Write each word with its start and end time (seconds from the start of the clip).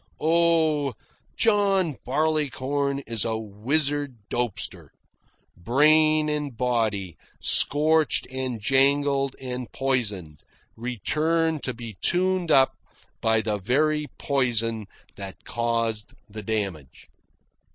(Oh! 0.19 0.95
John 1.37 1.95
Barleycorn 2.05 3.03
is 3.05 3.23
a 3.23 3.37
wizard 3.37 4.17
dopester. 4.31 4.89
Brain 5.55 6.27
and 6.27 6.57
body, 6.57 7.17
scorched 7.39 8.25
and 8.31 8.59
jangled 8.59 9.35
and 9.39 9.71
poisoned, 9.71 10.41
return 10.75 11.59
to 11.59 11.75
be 11.75 11.97
tuned 12.01 12.49
up 12.49 12.73
by 13.21 13.41
the 13.41 13.59
very 13.59 14.07
poison 14.17 14.87
that 15.17 15.43
caused 15.43 16.15
the 16.27 16.41
damage.) 16.41 17.07